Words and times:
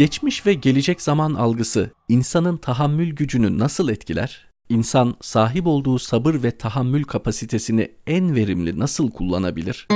Geçmiş 0.00 0.46
ve 0.46 0.54
gelecek 0.54 1.02
zaman 1.02 1.34
algısı 1.34 1.90
insanın 2.08 2.56
tahammül 2.56 3.14
gücünü 3.14 3.58
nasıl 3.58 3.88
etkiler? 3.88 4.48
İnsan 4.68 5.14
sahip 5.20 5.66
olduğu 5.66 5.98
sabır 5.98 6.34
ve 6.42 6.50
tahammül 6.50 7.04
kapasitesini 7.04 7.88
en 8.06 8.34
verimli 8.34 8.78
nasıl 8.78 9.10
kullanabilir? 9.10 9.88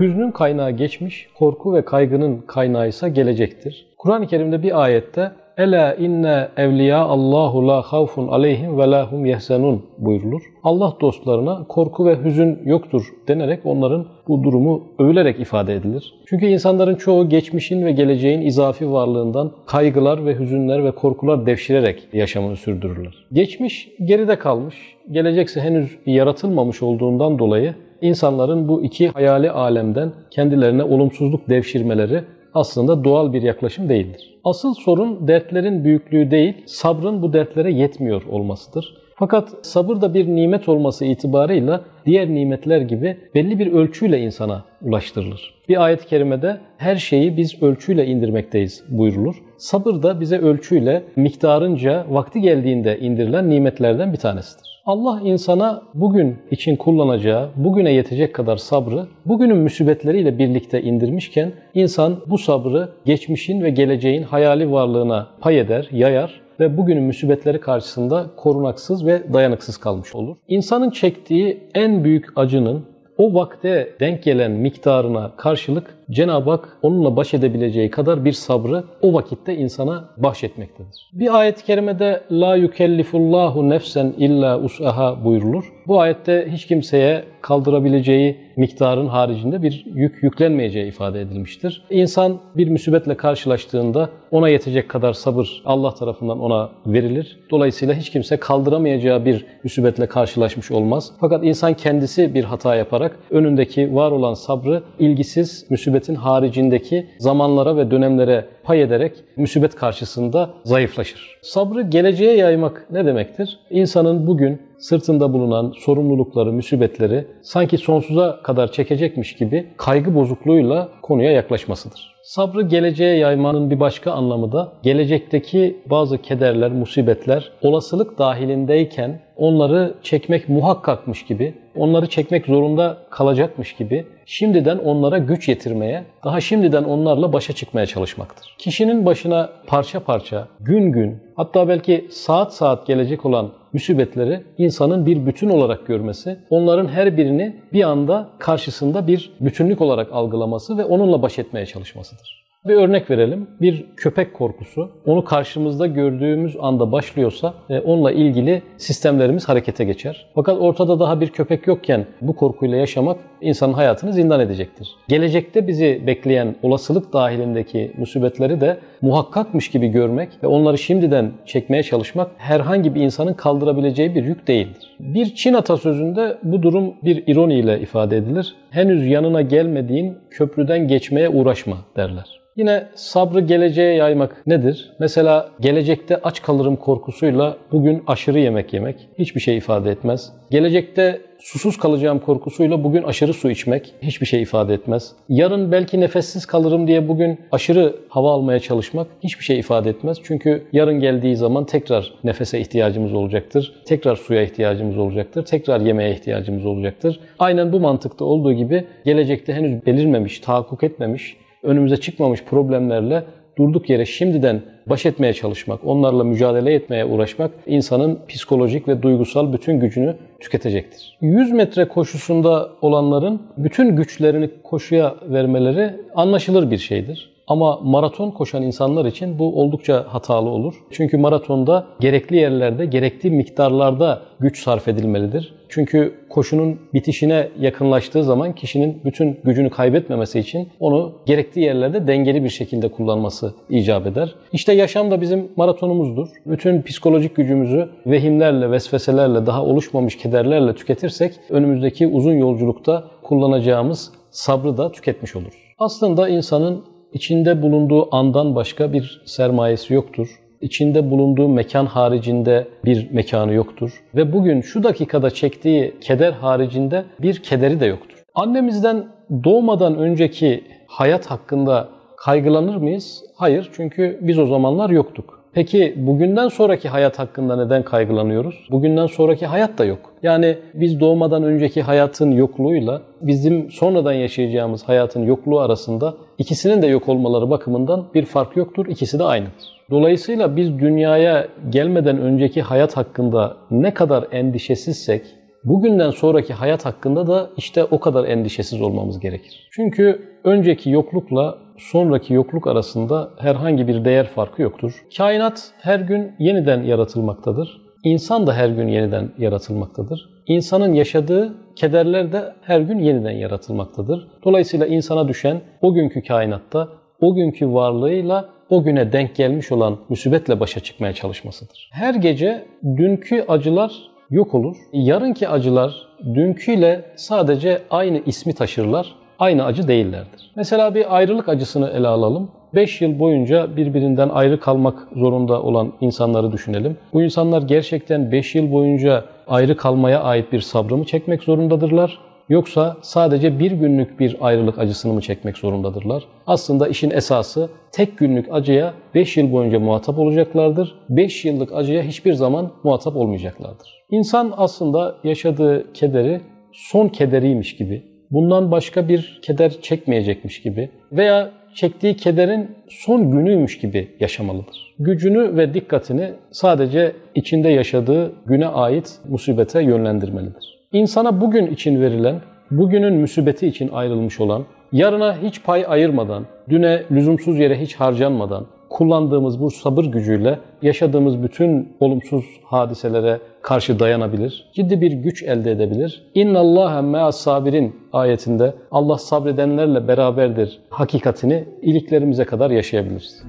Hüznün 0.00 0.30
kaynağı 0.30 0.70
geçmiş, 0.70 1.28
korku 1.38 1.74
ve 1.74 1.84
kaygının 1.84 2.40
kaynağı 2.40 2.88
ise 2.88 3.08
gelecektir. 3.08 3.86
Kur'an-ı 3.98 4.26
Kerim'de 4.26 4.62
bir 4.62 4.82
ayette 4.82 5.32
Ela 5.56 5.94
inne 5.94 6.48
evliya 6.56 6.98
Allahu 6.98 7.68
la 7.68 7.82
havfun 7.82 8.28
aleyhim 8.28 8.78
ve 8.78 8.90
la 8.90 9.12
hum 9.12 9.26
yehzenun 9.26 9.82
buyurulur. 9.98 10.42
Allah 10.64 10.96
dostlarına 11.00 11.64
korku 11.68 12.06
ve 12.06 12.24
hüzün 12.24 12.58
yoktur 12.64 13.02
denerek 13.28 13.60
onların 13.64 14.06
bu 14.28 14.44
durumu 14.44 14.82
övülerek 14.98 15.40
ifade 15.40 15.74
edilir. 15.74 16.14
Çünkü 16.26 16.46
insanların 16.46 16.94
çoğu 16.94 17.28
geçmişin 17.28 17.86
ve 17.86 17.92
geleceğin 17.92 18.40
izafi 18.40 18.92
varlığından 18.92 19.52
kaygılar 19.66 20.26
ve 20.26 20.38
hüzünler 20.38 20.84
ve 20.84 20.90
korkular 20.90 21.46
devşirerek 21.46 22.08
yaşamını 22.12 22.56
sürdürürler. 22.56 23.26
Geçmiş 23.32 23.88
geride 24.04 24.38
kalmış, 24.38 24.74
gelecekse 25.10 25.60
henüz 25.60 25.98
yaratılmamış 26.06 26.82
olduğundan 26.82 27.38
dolayı 27.38 27.74
insanların 28.00 28.68
bu 28.68 28.84
iki 28.84 29.08
hayali 29.08 29.50
alemden 29.50 30.12
kendilerine 30.30 30.84
olumsuzluk 30.84 31.48
devşirmeleri 31.48 32.24
aslında 32.54 33.04
doğal 33.04 33.32
bir 33.32 33.42
yaklaşım 33.42 33.88
değildir. 33.88 34.34
Asıl 34.44 34.74
sorun 34.74 35.28
dertlerin 35.28 35.84
büyüklüğü 35.84 36.30
değil, 36.30 36.54
sabrın 36.66 37.22
bu 37.22 37.32
dertlere 37.32 37.72
yetmiyor 37.72 38.22
olmasıdır. 38.30 38.94
Fakat 39.16 39.48
sabır 39.62 40.00
da 40.00 40.14
bir 40.14 40.26
nimet 40.26 40.68
olması 40.68 41.04
itibarıyla 41.04 41.84
diğer 42.06 42.28
nimetler 42.28 42.80
gibi 42.80 43.16
belli 43.34 43.58
bir 43.58 43.72
ölçüyle 43.72 44.20
insana 44.20 44.64
ulaştırılır. 44.82 45.54
Bir 45.68 45.84
ayet-i 45.84 46.06
kerimede 46.06 46.60
her 46.78 46.96
şeyi 46.96 47.36
biz 47.36 47.62
ölçüyle 47.62 48.06
indirmekteyiz 48.06 48.84
buyrulur. 48.88 49.34
Sabır 49.58 50.02
da 50.02 50.20
bize 50.20 50.38
ölçüyle, 50.38 51.02
miktarınca, 51.16 52.06
vakti 52.08 52.40
geldiğinde 52.40 52.98
indirilen 52.98 53.50
nimetlerden 53.50 54.12
bir 54.12 54.18
tanesidir. 54.18 54.73
Allah 54.86 55.20
insana 55.24 55.82
bugün 55.94 56.36
için 56.50 56.76
kullanacağı, 56.76 57.50
bugüne 57.56 57.92
yetecek 57.92 58.34
kadar 58.34 58.56
sabrı 58.56 59.06
bugünün 59.26 59.56
musibetleriyle 59.56 60.38
birlikte 60.38 60.82
indirmişken 60.82 61.52
insan 61.74 62.16
bu 62.26 62.38
sabrı 62.38 62.88
geçmişin 63.04 63.62
ve 63.62 63.70
geleceğin 63.70 64.22
hayali 64.22 64.72
varlığına 64.72 65.28
pay 65.40 65.60
eder, 65.60 65.88
yayar 65.92 66.40
ve 66.60 66.76
bugünün 66.76 67.02
musibetleri 67.02 67.60
karşısında 67.60 68.26
korunaksız 68.36 69.06
ve 69.06 69.32
dayanıksız 69.32 69.76
kalmış 69.76 70.14
olur. 70.14 70.36
İnsanın 70.48 70.90
çektiği 70.90 71.60
en 71.74 72.04
büyük 72.04 72.38
acının 72.38 72.84
o 73.18 73.34
vakte 73.34 73.88
denk 74.00 74.22
gelen 74.22 74.50
miktarına 74.50 75.32
karşılık 75.36 75.98
Cenab-ı 76.10 76.50
Hak 76.50 76.78
onunla 76.82 77.16
baş 77.16 77.34
edebileceği 77.34 77.90
kadar 77.90 78.24
bir 78.24 78.32
sabrı 78.32 78.84
o 79.02 79.14
vakitte 79.14 79.56
insana 79.56 80.08
bahşetmektedir. 80.16 81.10
Bir 81.12 81.38
ayet-i 81.38 81.64
kerimede 81.64 82.22
la 82.30 82.56
yukellifullahu 82.56 83.70
nefsen 83.70 84.14
illa 84.18 84.60
us'aha 84.60 85.24
buyurulur. 85.24 85.72
Bu 85.86 86.00
ayette 86.00 86.48
hiç 86.50 86.66
kimseye 86.66 87.24
kaldırabileceği 87.40 88.36
miktarın 88.56 89.06
haricinde 89.06 89.62
bir 89.62 89.84
yük 89.94 90.22
yüklenmeyeceği 90.22 90.86
ifade 90.86 91.20
edilmiştir. 91.20 91.82
İnsan 91.90 92.40
bir 92.56 92.70
musibetle 92.70 93.16
karşılaştığında 93.16 94.10
ona 94.30 94.48
yetecek 94.48 94.88
kadar 94.88 95.12
sabır 95.12 95.62
Allah 95.64 95.94
tarafından 95.94 96.40
ona 96.40 96.70
verilir. 96.86 97.38
Dolayısıyla 97.50 97.94
hiç 97.94 98.10
kimse 98.10 98.36
kaldıramayacağı 98.36 99.24
bir 99.24 99.46
musibetle 99.64 100.06
karşılaşmış 100.06 100.70
olmaz. 100.70 101.12
Fakat 101.20 101.44
insan 101.44 101.74
kendisi 101.74 102.34
bir 102.34 102.44
hata 102.44 102.74
yaparak 102.74 103.18
önündeki 103.30 103.94
var 103.94 104.10
olan 104.10 104.34
sabrı 104.34 104.82
ilgisiz 104.98 105.66
musibetin 105.94 106.14
haricindeki 106.14 107.06
zamanlara 107.18 107.76
ve 107.76 107.90
dönemlere 107.90 108.44
pay 108.62 108.82
ederek 108.82 109.12
musibet 109.36 109.74
karşısında 109.74 110.50
zayıflaşır. 110.64 111.38
Sabrı 111.42 111.82
geleceğe 111.82 112.36
yaymak 112.36 112.86
ne 112.90 113.06
demektir? 113.06 113.58
İnsanın 113.70 114.26
bugün 114.26 114.62
sırtında 114.78 115.32
bulunan 115.32 115.72
sorumlulukları, 115.78 116.52
müsibetleri 116.52 117.26
sanki 117.42 117.78
sonsuza 117.78 118.42
kadar 118.42 118.72
çekecekmiş 118.72 119.36
gibi 119.36 119.66
kaygı 119.76 120.14
bozukluğuyla 120.14 120.88
konuya 121.02 121.30
yaklaşmasıdır. 121.30 122.14
Sabrı 122.22 122.62
geleceğe 122.62 123.16
yaymanın 123.16 123.70
bir 123.70 123.80
başka 123.80 124.12
anlamı 124.12 124.52
da 124.52 124.72
gelecekteki 124.82 125.76
bazı 125.90 126.22
kederler, 126.22 126.72
musibetler 126.72 127.52
olasılık 127.62 128.18
dahilindeyken 128.18 129.20
onları 129.36 129.94
çekmek 130.02 130.48
muhakkakmış 130.48 131.24
gibi, 131.24 131.54
onları 131.76 132.06
çekmek 132.06 132.46
zorunda 132.46 132.98
kalacakmış 133.10 133.72
gibi 133.72 134.06
şimdiden 134.26 134.78
onlara 134.78 135.18
güç 135.18 135.48
yetirmeye, 135.48 136.04
daha 136.24 136.40
şimdiden 136.40 136.84
onlarla 136.84 137.32
başa 137.32 137.52
çıkmaya 137.52 137.86
çalışmaktır. 137.86 138.54
Kişinin 138.58 139.06
başına 139.06 139.50
parça 139.66 140.00
parça, 140.00 140.48
gün 140.60 140.92
gün, 140.92 141.22
hatta 141.36 141.68
belki 141.68 142.08
saat 142.10 142.54
saat 142.54 142.86
gelecek 142.86 143.26
olan 143.26 143.50
müsibetleri 143.72 144.42
insanın 144.58 145.06
bir 145.06 145.26
bütün 145.26 145.48
olarak 145.48 145.86
görmesi, 145.86 146.38
onların 146.50 146.88
her 146.88 147.16
birini 147.16 147.56
bir 147.72 147.82
anda 147.82 148.28
karşısında 148.38 149.06
bir 149.06 149.32
bütünlük 149.40 149.80
olarak 149.80 150.12
algılaması 150.12 150.78
ve 150.78 150.84
onunla 150.84 151.22
baş 151.22 151.38
etmeye 151.38 151.66
çalışmasıdır. 151.66 152.43
Bir 152.68 152.74
örnek 152.74 153.10
verelim. 153.10 153.46
Bir 153.60 153.86
köpek 153.96 154.34
korkusu. 154.34 154.90
Onu 155.06 155.24
karşımızda 155.24 155.86
gördüğümüz 155.86 156.56
anda 156.60 156.92
başlıyorsa 156.92 157.54
e, 157.70 157.80
onunla 157.80 158.12
ilgili 158.12 158.62
sistemlerimiz 158.76 159.48
harekete 159.48 159.84
geçer. 159.84 160.26
Fakat 160.34 160.58
ortada 160.58 161.00
daha 161.00 161.20
bir 161.20 161.28
köpek 161.28 161.66
yokken 161.66 162.06
bu 162.20 162.36
korkuyla 162.36 162.76
yaşamak 162.76 163.18
insanın 163.40 163.72
hayatını 163.72 164.12
zindan 164.12 164.40
edecektir. 164.40 164.88
Gelecekte 165.08 165.66
bizi 165.66 166.02
bekleyen 166.06 166.56
olasılık 166.62 167.12
dahilindeki 167.12 167.92
musibetleri 167.98 168.60
de 168.60 168.78
muhakkakmış 169.02 169.70
gibi 169.70 169.88
görmek 169.88 170.28
ve 170.42 170.46
onları 170.46 170.78
şimdiden 170.78 171.32
çekmeye 171.46 171.82
çalışmak 171.82 172.30
herhangi 172.36 172.94
bir 172.94 173.00
insanın 173.00 173.34
kaldırabileceği 173.34 174.14
bir 174.14 174.24
yük 174.24 174.48
değildir. 174.48 174.96
Bir 175.00 175.34
Çin 175.34 175.54
atasözünde 175.54 176.38
bu 176.42 176.62
durum 176.62 176.94
bir 177.04 177.26
ironiyle 177.26 177.80
ifade 177.80 178.16
edilir. 178.16 178.54
Henüz 178.74 179.06
yanına 179.06 179.42
gelmediğin 179.42 180.18
köprüden 180.30 180.88
geçmeye 180.88 181.28
uğraşma 181.28 181.76
derler. 181.96 182.40
Yine 182.56 182.86
sabrı 182.94 183.40
geleceğe 183.40 183.94
yaymak 183.94 184.46
nedir? 184.46 184.92
Mesela 184.98 185.48
gelecekte 185.60 186.16
aç 186.16 186.42
kalırım 186.42 186.76
korkusuyla 186.76 187.56
bugün 187.72 188.02
aşırı 188.06 188.40
yemek 188.40 188.72
yemek 188.72 189.08
hiçbir 189.18 189.40
şey 189.40 189.56
ifade 189.56 189.90
etmez. 189.90 190.32
Gelecekte 190.54 191.20
susuz 191.38 191.76
kalacağım 191.76 192.18
korkusuyla 192.18 192.84
bugün 192.84 193.02
aşırı 193.02 193.32
su 193.32 193.50
içmek 193.50 193.94
hiçbir 194.02 194.26
şey 194.26 194.42
ifade 194.42 194.74
etmez. 194.74 195.12
Yarın 195.28 195.72
belki 195.72 196.00
nefessiz 196.00 196.46
kalırım 196.46 196.86
diye 196.86 197.08
bugün 197.08 197.40
aşırı 197.52 197.96
hava 198.08 198.32
almaya 198.32 198.60
çalışmak 198.60 199.06
hiçbir 199.24 199.44
şey 199.44 199.58
ifade 199.58 199.90
etmez. 199.90 200.18
Çünkü 200.24 200.66
yarın 200.72 201.00
geldiği 201.00 201.36
zaman 201.36 201.64
tekrar 201.66 202.14
nefese 202.24 202.60
ihtiyacımız 202.60 203.14
olacaktır. 203.14 203.72
Tekrar 203.86 204.16
suya 204.16 204.42
ihtiyacımız 204.42 204.98
olacaktır. 204.98 205.44
Tekrar 205.44 205.80
yemeğe 205.80 206.12
ihtiyacımız 206.12 206.66
olacaktır. 206.66 207.20
Aynen 207.38 207.72
bu 207.72 207.80
mantıkta 207.80 208.24
olduğu 208.24 208.52
gibi 208.52 208.84
gelecekte 209.04 209.52
henüz 209.54 209.86
belirmemiş, 209.86 210.38
tahakkuk 210.38 210.82
etmemiş 210.82 211.36
önümüze 211.64 211.96
çıkmamış 211.96 212.44
problemlerle 212.44 213.24
durduk 213.58 213.90
yere 213.90 214.06
şimdiden 214.06 214.62
baş 214.86 215.06
etmeye 215.06 215.32
çalışmak, 215.32 215.80
onlarla 215.84 216.24
mücadele 216.24 216.74
etmeye 216.74 217.04
uğraşmak 217.04 217.50
insanın 217.66 218.18
psikolojik 218.28 218.88
ve 218.88 219.02
duygusal 219.02 219.52
bütün 219.52 219.80
gücünü 219.80 220.16
tüketecektir. 220.40 221.18
100 221.20 221.52
metre 221.52 221.88
koşusunda 221.88 222.70
olanların 222.82 223.42
bütün 223.56 223.96
güçlerini 223.96 224.50
koşuya 224.62 225.14
vermeleri 225.28 225.90
anlaşılır 226.14 226.70
bir 226.70 226.78
şeydir. 226.78 227.33
Ama 227.46 227.80
maraton 227.82 228.30
koşan 228.30 228.62
insanlar 228.62 229.04
için 229.04 229.38
bu 229.38 229.60
oldukça 229.60 230.06
hatalı 230.08 230.48
olur. 230.48 230.74
Çünkü 230.90 231.18
maratonda 231.18 231.86
gerekli 232.00 232.36
yerlerde, 232.36 232.86
gerekli 232.86 233.30
miktarlarda 233.30 234.22
güç 234.40 234.62
sarf 234.62 234.88
edilmelidir. 234.88 235.54
Çünkü 235.68 236.14
koşunun 236.30 236.80
bitişine 236.94 237.48
yakınlaştığı 237.60 238.24
zaman 238.24 238.54
kişinin 238.54 239.00
bütün 239.04 239.40
gücünü 239.44 239.70
kaybetmemesi 239.70 240.38
için 240.38 240.68
onu 240.80 241.12
gerekli 241.26 241.60
yerlerde 241.60 242.06
dengeli 242.06 242.44
bir 242.44 242.48
şekilde 242.48 242.88
kullanması 242.88 243.54
icap 243.70 244.06
eder. 244.06 244.34
İşte 244.52 244.72
yaşam 244.72 245.10
da 245.10 245.20
bizim 245.20 245.48
maratonumuzdur. 245.56 246.28
Bütün 246.46 246.82
psikolojik 246.82 247.36
gücümüzü 247.36 247.88
vehimlerle, 248.06 248.70
vesveselerle, 248.70 249.46
daha 249.46 249.64
oluşmamış 249.64 250.16
kederlerle 250.18 250.74
tüketirsek 250.74 251.34
önümüzdeki 251.50 252.06
uzun 252.06 252.34
yolculukta 252.34 253.04
kullanacağımız 253.22 254.12
sabrı 254.30 254.76
da 254.76 254.92
tüketmiş 254.92 255.36
oluruz. 255.36 255.54
Aslında 255.78 256.28
insanın 256.28 256.93
içinde 257.14 257.62
bulunduğu 257.62 258.14
andan 258.14 258.54
başka 258.54 258.92
bir 258.92 259.22
sermayesi 259.24 259.94
yoktur. 259.94 260.28
İçinde 260.60 261.10
bulunduğu 261.10 261.48
mekan 261.48 261.86
haricinde 261.86 262.68
bir 262.84 263.10
mekanı 263.10 263.52
yoktur. 263.52 264.02
Ve 264.14 264.32
bugün 264.32 264.60
şu 264.60 264.82
dakikada 264.82 265.30
çektiği 265.30 265.94
keder 266.00 266.32
haricinde 266.32 267.04
bir 267.22 267.36
kederi 267.42 267.80
de 267.80 267.86
yoktur. 267.86 268.22
Annemizden 268.34 269.06
doğmadan 269.44 269.96
önceki 269.98 270.64
hayat 270.86 271.26
hakkında 271.26 271.88
kaygılanır 272.16 272.76
mıyız? 272.76 273.22
Hayır 273.36 273.70
çünkü 273.76 274.18
biz 274.22 274.38
o 274.38 274.46
zamanlar 274.46 274.90
yoktuk. 274.90 275.43
Peki 275.54 275.94
bugünden 275.96 276.48
sonraki 276.48 276.88
hayat 276.88 277.18
hakkında 277.18 277.64
neden 277.64 277.82
kaygılanıyoruz? 277.82 278.68
Bugünden 278.70 279.06
sonraki 279.06 279.46
hayat 279.46 279.78
da 279.78 279.84
yok. 279.84 280.12
Yani 280.22 280.58
biz 280.74 281.00
doğmadan 281.00 281.42
önceki 281.42 281.82
hayatın 281.82 282.30
yokluğuyla 282.30 283.02
bizim 283.20 283.70
sonradan 283.70 284.12
yaşayacağımız 284.12 284.82
hayatın 284.82 285.22
yokluğu 285.22 285.60
arasında 285.60 286.14
ikisinin 286.38 286.82
de 286.82 286.86
yok 286.86 287.08
olmaları 287.08 287.50
bakımından 287.50 288.04
bir 288.14 288.24
fark 288.24 288.56
yoktur. 288.56 288.86
İkisi 288.86 289.18
de 289.18 289.24
aynıdır. 289.24 289.74
Dolayısıyla 289.90 290.56
biz 290.56 290.78
dünyaya 290.78 291.48
gelmeden 291.70 292.18
önceki 292.18 292.62
hayat 292.62 292.96
hakkında 292.96 293.56
ne 293.70 293.94
kadar 293.94 294.26
endişesizsek 294.32 295.22
bugünden 295.64 296.10
sonraki 296.10 296.54
hayat 296.54 296.86
hakkında 296.86 297.26
da 297.26 297.50
işte 297.56 297.84
o 297.84 298.00
kadar 298.00 298.24
endişesiz 298.24 298.80
olmamız 298.80 299.20
gerekir. 299.20 299.68
Çünkü 299.70 300.22
önceki 300.44 300.90
yoklukla 300.90 301.58
sonraki 301.78 302.34
yokluk 302.34 302.66
arasında 302.66 303.30
herhangi 303.38 303.88
bir 303.88 304.04
değer 304.04 304.26
farkı 304.26 304.62
yoktur. 304.62 305.04
Kainat 305.16 305.72
her 305.80 306.00
gün 306.00 306.32
yeniden 306.38 306.82
yaratılmaktadır. 306.82 307.84
İnsan 308.04 308.46
da 308.46 308.54
her 308.54 308.68
gün 308.68 308.88
yeniden 308.88 309.32
yaratılmaktadır. 309.38 310.28
İnsanın 310.46 310.92
yaşadığı 310.92 311.54
kederler 311.76 312.32
de 312.32 312.54
her 312.62 312.80
gün 312.80 312.98
yeniden 312.98 313.30
yaratılmaktadır. 313.30 314.28
Dolayısıyla 314.44 314.86
insana 314.86 315.28
düşen 315.28 315.60
o 315.82 315.94
günkü 315.94 316.22
kainatta 316.22 316.88
o 317.20 317.34
günkü 317.34 317.72
varlığıyla 317.72 318.48
o 318.70 318.82
güne 318.82 319.12
denk 319.12 319.36
gelmiş 319.36 319.72
olan 319.72 319.98
musibetle 320.08 320.60
başa 320.60 320.80
çıkmaya 320.80 321.12
çalışmasıdır. 321.12 321.90
Her 321.92 322.14
gece 322.14 322.64
dünkü 322.96 323.44
acılar 323.48 323.92
yok 324.34 324.54
olur. 324.54 324.76
Yarınki 324.92 325.48
acılar 325.48 325.94
dünküyle 326.34 327.04
sadece 327.16 327.82
aynı 327.90 328.20
ismi 328.26 328.52
taşırlar 328.52 329.14
aynı 329.38 329.64
acı 329.64 329.88
değillerdir. 329.88 330.50
Mesela 330.56 330.94
bir 330.94 331.16
ayrılık 331.16 331.48
acısını 331.48 331.90
ele 331.90 332.08
alalım. 332.08 332.50
5 332.74 333.00
yıl 333.00 333.18
boyunca 333.18 333.76
birbirinden 333.76 334.28
ayrı 334.28 334.60
kalmak 334.60 335.08
zorunda 335.16 335.62
olan 335.62 335.92
insanları 336.00 336.52
düşünelim. 336.52 336.96
Bu 337.12 337.22
insanlar 337.22 337.62
gerçekten 337.62 338.32
5 338.32 338.54
yıl 338.54 338.72
boyunca 338.72 339.24
ayrı 339.48 339.76
kalmaya 339.76 340.22
ait 340.22 340.52
bir 340.52 340.60
sabrı 340.60 340.96
mı 340.96 341.04
çekmek 341.04 341.42
zorundadırlar? 341.42 342.18
Yoksa 342.48 342.96
sadece 343.02 343.58
bir 343.58 343.72
günlük 343.72 344.20
bir 344.20 344.36
ayrılık 344.40 344.78
acısını 344.78 345.12
mı 345.12 345.20
çekmek 345.20 345.58
zorundadırlar? 345.58 346.24
Aslında 346.46 346.88
işin 346.88 347.10
esası 347.10 347.70
tek 347.92 348.18
günlük 348.18 348.46
acıya 348.50 348.94
5 349.14 349.36
yıl 349.36 349.52
boyunca 349.52 349.80
muhatap 349.80 350.18
olacaklardır. 350.18 350.94
5 351.08 351.44
yıllık 351.44 351.72
acıya 351.72 352.02
hiçbir 352.02 352.32
zaman 352.32 352.72
muhatap 352.84 353.16
olmayacaklardır. 353.16 354.04
İnsan 354.10 354.54
aslında 354.56 355.16
yaşadığı 355.24 355.92
kederi 355.92 356.40
son 356.72 357.08
kederiymiş 357.08 357.76
gibi 357.76 358.02
bundan 358.30 358.70
başka 358.70 359.08
bir 359.08 359.40
keder 359.42 359.72
çekmeyecekmiş 359.82 360.62
gibi 360.62 360.90
veya 361.12 361.50
çektiği 361.74 362.16
kederin 362.16 362.70
son 362.88 363.30
günüymüş 363.30 363.78
gibi 363.78 364.16
yaşamalıdır. 364.20 364.94
Gücünü 364.98 365.56
ve 365.56 365.74
dikkatini 365.74 366.32
sadece 366.50 367.12
içinde 367.34 367.68
yaşadığı 367.68 368.32
güne 368.46 368.66
ait 368.66 369.18
musibete 369.28 369.82
yönlendirmelidir. 369.82 370.73
İnsana 370.94 371.40
bugün 371.40 371.66
için 371.66 372.00
verilen, 372.00 372.40
bugünün 372.70 373.20
musibeti 373.20 373.66
için 373.66 373.88
ayrılmış 373.92 374.40
olan, 374.40 374.64
yarına 374.92 375.36
hiç 375.42 375.62
pay 375.62 375.84
ayırmadan, 375.88 376.46
düne 376.68 377.02
lüzumsuz 377.10 377.58
yere 377.58 377.80
hiç 377.80 377.94
harcanmadan, 377.94 378.66
kullandığımız 378.90 379.60
bu 379.60 379.70
sabır 379.70 380.04
gücüyle 380.04 380.58
yaşadığımız 380.82 381.42
bütün 381.42 381.96
olumsuz 382.00 382.44
hadiselere 382.64 383.38
karşı 383.62 383.98
dayanabilir. 383.98 384.70
Ciddi 384.74 385.00
bir 385.00 385.12
güç 385.12 385.42
elde 385.42 385.72
edebilir. 385.72 386.22
İnna 386.34 386.58
Allaha 386.58 387.02
me'as 387.02 387.40
sabirin 387.40 387.96
ayetinde 388.12 388.74
Allah 388.90 389.18
sabredenlerle 389.18 390.08
beraberdir 390.08 390.78
hakikatini 390.90 391.64
iliklerimize 391.82 392.44
kadar 392.44 392.70
yaşayabiliriz. 392.70 393.42